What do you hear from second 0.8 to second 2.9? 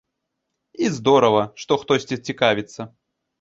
І здорава, што хтосьці цікавіцца.